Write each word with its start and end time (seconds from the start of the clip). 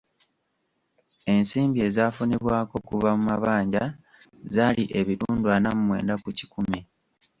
Ensimbi 1.33 1.79
azaafunibwako 1.87 2.73
okuva 2.81 3.09
mu 3.17 3.23
mabanja 3.31 3.83
zaali 4.53 4.83
ebitundu 4.99 5.47
ana 5.55 5.69
mu 5.75 5.81
mwenda 5.87 6.13
ku 6.23 6.29
kikumi. 6.37 6.79